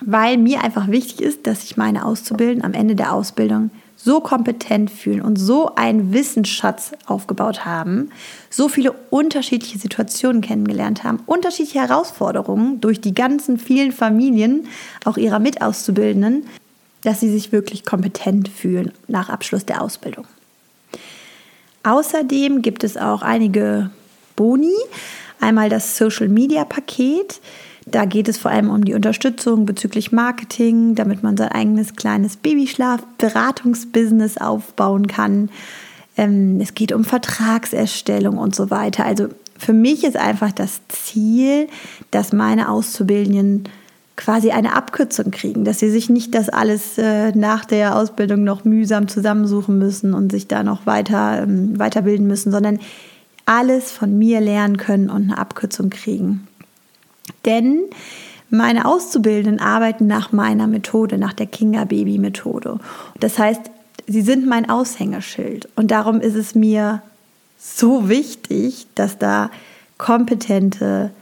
weil 0.00 0.38
mir 0.38 0.62
einfach 0.62 0.88
wichtig 0.88 1.20
ist, 1.20 1.46
dass 1.46 1.62
sich 1.62 1.76
meine 1.76 2.04
Auszubildenden 2.04 2.64
am 2.64 2.74
Ende 2.74 2.94
der 2.94 3.12
Ausbildung 3.12 3.70
so 3.96 4.20
kompetent 4.20 4.90
fühlen 4.90 5.22
und 5.22 5.36
so 5.36 5.74
einen 5.76 6.12
Wissensschatz 6.12 6.92
aufgebaut 7.06 7.64
haben, 7.64 8.10
so 8.50 8.68
viele 8.68 8.92
unterschiedliche 9.10 9.78
Situationen 9.78 10.42
kennengelernt 10.42 11.04
haben, 11.04 11.20
unterschiedliche 11.26 11.80
Herausforderungen 11.80 12.80
durch 12.80 13.00
die 13.00 13.14
ganzen 13.14 13.58
vielen 13.58 13.92
Familien, 13.92 14.66
auch 15.04 15.16
ihrer 15.16 15.38
Mitauszubildenden, 15.38 16.46
dass 17.02 17.20
sie 17.20 17.30
sich 17.30 17.52
wirklich 17.52 17.84
kompetent 17.84 18.48
fühlen 18.48 18.92
nach 19.06 19.28
Abschluss 19.28 19.66
der 19.66 19.82
Ausbildung. 19.82 20.26
Außerdem 21.84 22.62
gibt 22.62 22.84
es 22.84 22.96
auch 22.96 23.22
einige 23.22 23.90
Boni. 24.36 24.74
Einmal 25.40 25.68
das 25.68 25.96
Social 25.96 26.28
Media 26.28 26.64
Paket. 26.64 27.40
Da 27.86 28.04
geht 28.04 28.28
es 28.28 28.38
vor 28.38 28.50
allem 28.50 28.70
um 28.70 28.84
die 28.84 28.94
Unterstützung 28.94 29.66
bezüglich 29.66 30.12
Marketing, 30.12 30.94
damit 30.94 31.22
man 31.22 31.36
sein 31.36 31.48
eigenes 31.48 31.96
kleines 31.96 32.36
Babyschlaf-Beratungsbusiness 32.36 34.38
aufbauen 34.38 35.08
kann. 35.08 35.50
Ähm, 36.16 36.60
es 36.60 36.74
geht 36.74 36.92
um 36.92 37.04
Vertragserstellung 37.04 38.38
und 38.38 38.54
so 38.54 38.70
weiter. 38.70 39.04
Also 39.04 39.28
für 39.58 39.72
mich 39.72 40.04
ist 40.04 40.16
einfach 40.16 40.52
das 40.52 40.80
Ziel, 40.88 41.68
dass 42.10 42.32
meine 42.32 42.68
Auszubildenden 42.68 43.64
quasi 44.16 44.50
eine 44.50 44.76
Abkürzung 44.76 45.30
kriegen, 45.30 45.64
dass 45.64 45.78
sie 45.78 45.90
sich 45.90 46.10
nicht 46.10 46.34
das 46.34 46.48
alles 46.48 46.98
äh, 46.98 47.32
nach 47.32 47.64
der 47.64 47.96
Ausbildung 47.96 48.44
noch 48.44 48.64
mühsam 48.64 49.08
zusammensuchen 49.08 49.78
müssen 49.78 50.14
und 50.14 50.30
sich 50.30 50.48
da 50.48 50.62
noch 50.62 50.86
weiter 50.86 51.42
ähm, 51.42 51.78
weiterbilden 51.78 52.26
müssen, 52.26 52.52
sondern 52.52 52.78
alles 53.46 53.90
von 53.90 54.18
mir 54.18 54.40
lernen 54.40 54.76
können 54.76 55.10
und 55.10 55.22
eine 55.22 55.38
Abkürzung 55.38 55.90
kriegen. 55.90 56.46
Denn 57.44 57.84
meine 58.50 58.84
Auszubildenden 58.84 59.60
arbeiten 59.60 60.06
nach 60.06 60.32
meiner 60.32 60.66
Methode, 60.66 61.16
nach 61.16 61.32
der 61.32 61.46
Kinga 61.46 61.84
Baby 61.84 62.18
Methode. 62.18 62.78
Das 63.18 63.38
heißt, 63.38 63.62
sie 64.06 64.20
sind 64.20 64.46
mein 64.46 64.68
Aushängeschild. 64.68 65.68
Und 65.74 65.90
darum 65.90 66.20
ist 66.20 66.34
es 66.34 66.54
mir 66.54 67.02
so 67.58 68.08
wichtig, 68.08 68.86
dass 68.94 69.18
da 69.18 69.50
kompetente, 69.96 71.12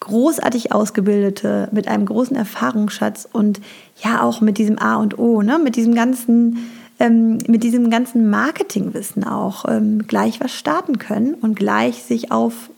großartig 0.00 0.72
ausgebildete, 0.72 1.68
mit 1.72 1.88
einem 1.88 2.06
großen 2.06 2.36
Erfahrungsschatz 2.36 3.26
und 3.32 3.60
ja 4.02 4.22
auch 4.22 4.40
mit 4.40 4.58
diesem 4.58 4.78
A 4.78 4.96
und 4.96 5.18
O, 5.18 5.42
ne, 5.42 5.58
mit 5.58 5.76
diesem 5.76 5.94
ganzen, 5.94 6.58
ähm, 6.98 7.38
mit 7.46 7.62
diesem 7.62 7.88
ganzen 7.88 8.28
Marketingwissen 8.28 9.24
auch 9.24 9.64
ähm, 9.66 10.06
gleich 10.06 10.40
was 10.40 10.52
starten 10.52 10.98
können 10.98 11.34
und 11.34 11.54
gleich 11.56 12.02
sich 12.02 12.32
auf 12.32 12.70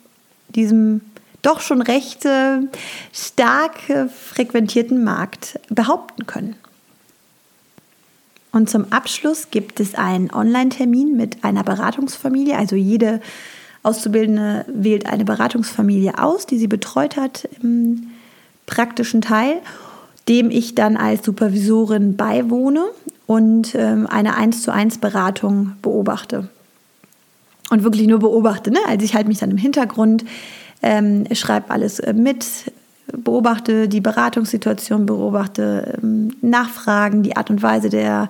diesem 0.51 1.01
doch 1.43 1.61
schon 1.61 1.83
recht 1.83 2.25
äh, 2.25 2.61
stark 3.13 3.89
äh, 3.89 4.09
frequentierten 4.09 5.05
Markt 5.05 5.59
behaupten 5.69 6.27
können. 6.27 6.57
Und 8.53 8.69
zum 8.71 8.93
Abschluss 8.93 9.51
gibt 9.51 9.79
es 9.79 9.95
einen 9.95 10.33
Online-Termin 10.33 11.17
mit 11.17 11.45
einer 11.45 11.63
Beratungsfamilie. 11.63 12.57
Also 12.57 12.77
jede 12.77 13.21
Auszubildende 13.83 14.65
wählt 14.69 15.07
eine 15.07 15.25
Beratungsfamilie 15.25 16.19
aus, 16.19 16.47
die 16.47 16.59
sie 16.59 16.67
betreut 16.67 17.17
hat 17.17 17.49
im 17.63 18.11
praktischen 18.67 19.21
Teil, 19.21 19.61
dem 20.29 20.51
ich 20.51 20.75
dann 20.75 20.97
als 20.97 21.25
Supervisorin 21.25 22.17
beiwohne 22.17 22.85
und 23.27 23.75
ähm, 23.75 24.07
eine 24.07 24.37
1 24.37 24.63
zu 24.63 24.73
1 24.73 24.99
Beratung 24.99 25.75
beobachte. 25.83 26.49
Und 27.71 27.85
wirklich 27.85 28.07
nur 28.07 28.19
beobachte. 28.19 28.71
Ne? 28.71 28.79
Also 28.87 29.05
ich 29.05 29.15
halte 29.15 29.29
mich 29.29 29.39
dann 29.39 29.51
im 29.51 29.59
Hintergrund 29.59 30.25
ähm, 30.83 31.25
schreibe 31.33 31.71
alles 31.71 31.99
äh, 32.01 32.13
mit, 32.13 32.47
beobachte 33.13 33.89
die 33.89 34.01
Beratungssituation, 34.01 35.07
beobachte 35.07 35.99
ähm, 36.03 36.33
Nachfragen, 36.41 37.23
die 37.23 37.37
Art 37.37 37.51
und 37.51 37.63
Weise 37.63 37.89
der, 37.89 38.29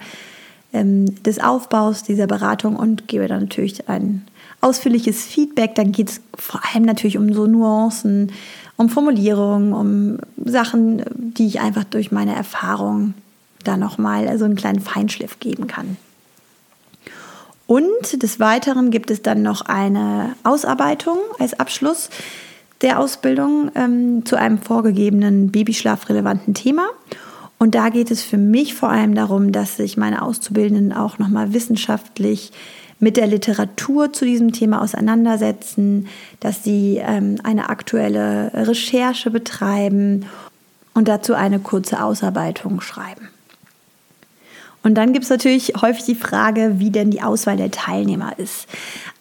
ähm, 0.73 1.23
des 1.23 1.41
Aufbaus 1.41 2.03
dieser 2.03 2.27
Beratung 2.27 2.77
und 2.77 3.09
gebe 3.09 3.29
dann 3.29 3.43
natürlich 3.43 3.89
ein 3.89 4.27
ausführliches 4.61 5.25
Feedback. 5.25 5.75
Dann 5.75 5.93
geht 5.93 6.11
es 6.11 6.21
vor 6.37 6.61
allem 6.65 6.85
natürlich 6.85 7.19
um 7.19 7.33
so 7.33 7.47
Nuancen, 7.47 8.33
um 8.77 8.89
Formulierungen, 8.89 9.73
um 9.73 10.19
Sachen, 10.45 11.03
die 11.15 11.47
ich 11.47 11.61
einfach 11.61 11.85
durch 11.85 12.13
meine 12.13 12.35
Erfahrung 12.35 13.15
da 13.65 13.77
nochmal 13.77 14.39
so 14.39 14.45
einen 14.45 14.57
kleinen 14.57 14.81
Feinschliff 14.81 15.41
geben 15.41 15.67
kann. 15.67 15.97
Und 17.69 18.23
des 18.23 18.41
Weiteren 18.41 18.91
gibt 18.91 19.11
es 19.11 19.21
dann 19.21 19.43
noch 19.43 19.61
eine 19.61 20.35
Ausarbeitung 20.43 21.19
als 21.39 21.61
Abschluss 21.61 22.09
der 22.81 22.99
Ausbildung 22.99 23.71
ähm, 23.75 24.25
zu 24.25 24.37
einem 24.37 24.57
vorgegebenen 24.57 25.53
babyschlafrelevanten 25.53 26.55
Thema. 26.55 26.89
Und 27.59 27.75
da 27.75 27.91
geht 27.91 28.11
es 28.11 28.23
für 28.23 28.39
mich 28.39 28.75
vor 28.75 28.89
allem 28.89 29.15
darum, 29.15 29.53
dass 29.53 29.77
sich 29.77 29.99
meine 29.99 30.23
Auszubildenden 30.23 30.95
auch 30.95 31.19
nochmal 31.19 31.53
wissenschaftlich 31.53 32.53
mit 33.01 33.19
der 33.19 33.27
Literatur 33.27 34.15
zu 34.15 34.25
diesem 34.25 34.53
Thema 34.53 34.81
auseinandersetzen, 34.81 36.07
dass 36.41 36.65
sie 36.65 37.03
ähm, 37.05 37.37
eine 37.45 37.69
aktuelle 37.69 38.51
Recherche 38.55 39.31
betreiben 39.31 40.25
und 40.95 41.07
dazu 41.07 41.35
eine 41.35 41.59
kurze 41.59 42.03
Ausarbeitung 42.03 42.81
schreiben. 42.81 43.29
Und 44.83 44.95
dann 44.95 45.13
gibt 45.13 45.25
es 45.25 45.31
natürlich 45.31 45.73
häufig 45.81 46.05
die 46.05 46.15
Frage, 46.15 46.75
wie 46.79 46.91
denn 46.91 47.11
die 47.11 47.23
Auswahl 47.23 47.57
der 47.57 47.71
Teilnehmer 47.71 48.39
ist. 48.39 48.67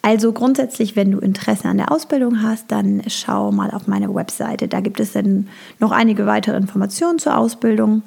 Also 0.02 0.32
grundsätzlich, 0.32 0.94
wenn 0.94 1.10
du 1.10 1.18
Interesse 1.18 1.68
an 1.68 1.78
der 1.78 1.92
Ausbildung 1.92 2.42
hast, 2.42 2.66
dann 2.68 3.02
schau 3.08 3.50
mal 3.50 3.70
auf 3.72 3.86
meine 3.86 4.14
Webseite. 4.14 4.68
Da 4.68 4.80
gibt 4.80 5.00
es 5.00 5.12
dann 5.12 5.48
noch 5.80 5.90
einige 5.90 6.26
weitere 6.26 6.56
Informationen 6.56 7.18
zur 7.18 7.36
Ausbildung. 7.36 8.02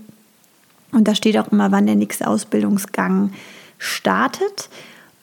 Und 0.91 1.07
da 1.07 1.15
steht 1.15 1.37
auch 1.37 1.51
immer, 1.51 1.71
wann 1.71 1.85
der 1.85 1.95
nächste 1.95 2.27
Ausbildungsgang 2.27 3.31
startet. 3.77 4.69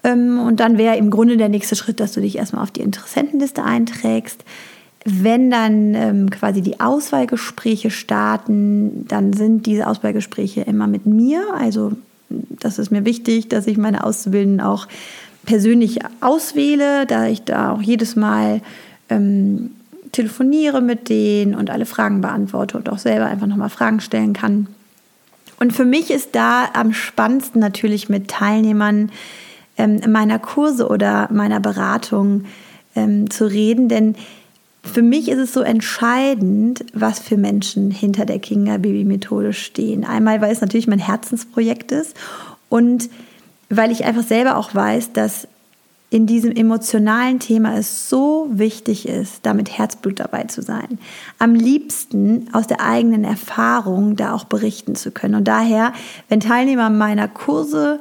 Ähm, 0.04 0.38
und 0.38 0.60
dann 0.60 0.78
wäre 0.78 0.96
im 0.96 1.10
Grunde 1.10 1.36
der 1.36 1.48
nächste 1.48 1.76
Schritt, 1.76 1.98
dass 2.00 2.12
du 2.12 2.20
dich 2.20 2.36
erstmal 2.36 2.62
auf 2.62 2.70
die 2.70 2.82
Interessentenliste 2.82 3.64
einträgst. 3.64 4.44
Wenn 5.04 5.50
dann 5.50 5.94
ähm, 5.94 6.30
quasi 6.30 6.60
die 6.60 6.80
Auswahlgespräche 6.80 7.90
starten, 7.90 9.06
dann 9.08 9.32
sind 9.32 9.64
diese 9.66 9.86
Auswahlgespräche 9.86 10.62
immer 10.62 10.86
mit 10.86 11.06
mir. 11.06 11.42
Also 11.54 11.92
das 12.28 12.78
ist 12.78 12.90
mir 12.90 13.04
wichtig, 13.04 13.48
dass 13.48 13.66
ich 13.66 13.78
meine 13.78 14.04
Auszubildenden 14.04 14.60
auch 14.60 14.86
persönlich 15.44 16.00
auswähle, 16.20 17.06
da 17.06 17.26
ich 17.26 17.42
da 17.42 17.72
auch 17.72 17.80
jedes 17.80 18.16
Mal 18.16 18.60
ähm, 19.08 19.70
telefoniere 20.12 20.80
mit 20.80 21.08
denen 21.08 21.54
und 21.54 21.70
alle 21.70 21.86
Fragen 21.86 22.20
beantworte 22.20 22.76
und 22.76 22.88
auch 22.88 22.98
selber 22.98 23.26
einfach 23.26 23.46
nochmal 23.46 23.70
Fragen 23.70 24.00
stellen 24.00 24.32
kann. 24.32 24.68
Und 25.60 25.72
für 25.72 25.84
mich 25.84 26.10
ist 26.10 26.34
da 26.34 26.68
am 26.72 26.92
spannendsten 26.92 27.60
natürlich 27.60 28.08
mit 28.08 28.28
Teilnehmern 28.28 29.10
ähm, 29.76 30.00
meiner 30.08 30.38
Kurse 30.38 30.88
oder 30.88 31.28
meiner 31.32 31.60
Beratung 31.60 32.44
ähm, 32.94 33.30
zu 33.30 33.46
reden, 33.46 33.88
denn 33.88 34.14
für 34.82 35.02
mich 35.02 35.28
ist 35.28 35.38
es 35.38 35.52
so 35.52 35.60
entscheidend, 35.60 36.84
was 36.94 37.18
für 37.18 37.36
Menschen 37.36 37.90
hinter 37.90 38.24
der 38.24 38.38
Kinga-Baby-Methode 38.38 39.52
stehen. 39.52 40.04
Einmal, 40.04 40.40
weil 40.40 40.52
es 40.52 40.60
natürlich 40.60 40.86
mein 40.86 40.98
Herzensprojekt 40.98 41.92
ist 41.92 42.16
und 42.68 43.10
weil 43.70 43.90
ich 43.90 44.04
einfach 44.04 44.22
selber 44.22 44.56
auch 44.56 44.74
weiß, 44.74 45.12
dass 45.12 45.46
in 46.10 46.26
diesem 46.26 46.52
emotionalen 46.52 47.38
Thema 47.38 47.76
es 47.76 48.08
so 48.08 48.46
wichtig 48.50 49.06
ist, 49.06 49.44
da 49.44 49.52
mit 49.52 49.76
Herzblut 49.76 50.20
dabei 50.20 50.44
zu 50.44 50.62
sein. 50.62 50.98
Am 51.38 51.54
liebsten 51.54 52.48
aus 52.54 52.66
der 52.66 52.80
eigenen 52.80 53.24
Erfahrung 53.24 54.16
da 54.16 54.32
auch 54.32 54.44
berichten 54.44 54.94
zu 54.94 55.10
können. 55.10 55.34
Und 55.34 55.44
daher, 55.44 55.92
wenn 56.30 56.40
Teilnehmer 56.40 56.88
meiner 56.88 57.28
Kurse 57.28 58.00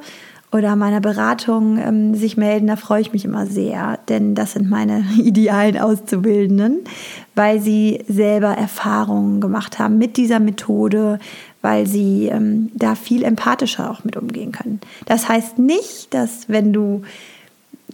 oder 0.50 0.76
meiner 0.76 1.00
Beratung 1.00 1.78
ähm, 1.78 2.14
sich 2.14 2.36
melden, 2.36 2.68
da 2.68 2.76
freue 2.76 3.00
ich 3.00 3.12
mich 3.12 3.24
immer 3.24 3.46
sehr, 3.46 3.98
denn 4.08 4.34
das 4.34 4.52
sind 4.52 4.68
meine 4.70 5.04
idealen 5.18 5.78
Auszubildenden, 5.78 6.78
weil 7.34 7.60
sie 7.60 8.04
selber 8.08 8.48
Erfahrungen 8.48 9.40
gemacht 9.40 9.78
haben 9.78 9.98
mit 9.98 10.16
dieser 10.16 10.40
Methode, 10.40 11.18
weil 11.60 11.86
sie 11.86 12.26
ähm, 12.26 12.70
da 12.74 12.94
viel 12.94 13.24
empathischer 13.24 13.90
auch 13.90 14.04
mit 14.04 14.16
umgehen 14.16 14.52
können. 14.52 14.80
Das 15.06 15.28
heißt 15.28 15.58
nicht, 15.58 16.14
dass 16.14 16.48
wenn 16.48 16.72
du 16.72 17.02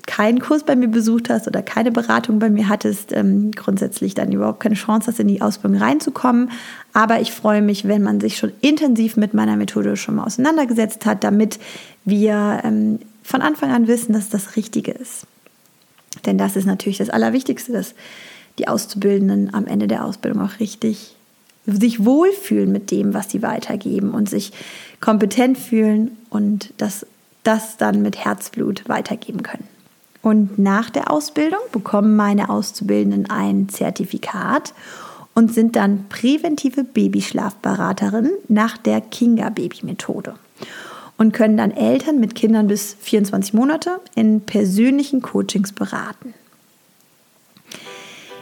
keinen 0.06 0.38
Kurs 0.40 0.64
bei 0.64 0.76
mir 0.76 0.88
besucht 0.88 1.30
hast 1.30 1.46
oder 1.46 1.62
keine 1.62 1.90
Beratung 1.90 2.38
bei 2.38 2.50
mir 2.50 2.68
hattest, 2.68 3.12
ähm, 3.12 3.50
grundsätzlich 3.52 4.14
dann 4.14 4.32
überhaupt 4.32 4.60
keine 4.60 4.74
Chance 4.74 5.08
hast, 5.08 5.20
in 5.20 5.28
die 5.28 5.42
Ausbildung 5.42 5.80
reinzukommen. 5.80 6.50
Aber 6.92 7.20
ich 7.20 7.32
freue 7.32 7.62
mich, 7.62 7.88
wenn 7.88 8.02
man 8.02 8.20
sich 8.20 8.36
schon 8.36 8.52
intensiv 8.60 9.16
mit 9.16 9.34
meiner 9.34 9.56
Methode 9.56 9.96
schon 9.96 10.16
mal 10.16 10.24
auseinandergesetzt 10.24 11.06
hat, 11.06 11.24
damit 11.24 11.58
wir 12.04 12.60
ähm, 12.64 12.98
von 13.22 13.40
Anfang 13.40 13.70
an 13.70 13.88
wissen, 13.88 14.12
dass 14.12 14.28
das 14.28 14.56
Richtige 14.56 14.92
ist. 14.92 15.26
Denn 16.26 16.38
das 16.38 16.56
ist 16.56 16.66
natürlich 16.66 16.98
das 16.98 17.10
Allerwichtigste, 17.10 17.72
dass 17.72 17.94
die 18.58 18.68
Auszubildenden 18.68 19.52
am 19.52 19.66
Ende 19.66 19.88
der 19.88 20.04
Ausbildung 20.04 20.42
auch 20.42 20.60
richtig 20.60 21.16
sich 21.66 22.04
wohlfühlen 22.04 22.70
mit 22.70 22.90
dem, 22.90 23.14
was 23.14 23.30
sie 23.30 23.42
weitergeben 23.42 24.10
und 24.10 24.28
sich 24.28 24.52
kompetent 25.00 25.56
fühlen 25.56 26.16
und 26.28 26.74
das, 26.76 27.06
das 27.42 27.78
dann 27.78 28.02
mit 28.02 28.22
Herzblut 28.22 28.86
weitergeben 28.86 29.42
können. 29.42 29.66
Und 30.24 30.58
nach 30.58 30.88
der 30.88 31.10
Ausbildung 31.10 31.60
bekommen 31.70 32.16
meine 32.16 32.48
Auszubildenden 32.48 33.28
ein 33.28 33.68
Zertifikat 33.68 34.72
und 35.34 35.52
sind 35.52 35.76
dann 35.76 36.06
präventive 36.08 36.82
Babyschlafberaterin 36.82 38.30
nach 38.48 38.78
der 38.78 39.02
Kinga-Baby-Methode 39.02 40.34
und 41.18 41.34
können 41.34 41.58
dann 41.58 41.72
Eltern 41.72 42.20
mit 42.20 42.34
Kindern 42.34 42.68
bis 42.68 42.96
24 43.00 43.52
Monate 43.52 44.00
in 44.14 44.40
persönlichen 44.40 45.20
Coachings 45.20 45.72
beraten. 45.72 46.32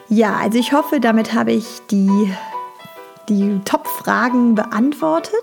Ja, 0.09 0.37
also 0.37 0.59
ich 0.59 0.73
hoffe, 0.73 1.01
damit 1.01 1.35
habe 1.35 1.51
ich 1.51 1.67
die, 1.91 2.33
die 3.29 3.61
Top-Fragen 3.65 4.55
beantwortet. 4.55 5.35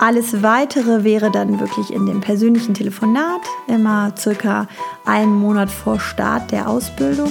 Alles 0.00 0.42
weitere 0.42 1.04
wäre 1.04 1.30
dann 1.30 1.60
wirklich 1.60 1.92
in 1.92 2.06
dem 2.06 2.22
persönlichen 2.22 2.72
Telefonat, 2.72 3.42
immer 3.66 4.14
circa 4.16 4.66
einen 5.04 5.38
Monat 5.38 5.70
vor 5.70 6.00
Start 6.00 6.52
der 6.52 6.70
Ausbildung. 6.70 7.30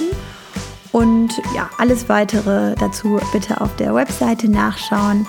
Und 0.92 1.30
ja, 1.52 1.68
alles 1.78 2.08
weitere 2.08 2.76
dazu 2.76 3.18
bitte 3.32 3.60
auf 3.60 3.74
der 3.74 3.92
Webseite 3.92 4.48
nachschauen. 4.48 5.26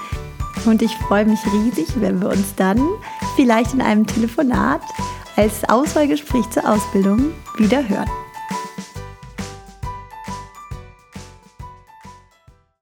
Und 0.66 0.84
ich 0.84 0.96
freue 0.98 1.26
mich 1.26 1.40
riesig, 1.52 1.88
wenn 2.00 2.22
wir 2.22 2.30
uns 2.30 2.54
dann 2.56 2.80
vielleicht 3.36 3.74
in 3.74 3.82
einem 3.82 4.06
Telefonat 4.06 4.82
als 5.36 5.68
Auswahlgespräch 5.68 6.48
zur 6.52 6.70
Ausbildung 6.70 7.32
wieder 7.58 7.90
hören. 7.90 8.10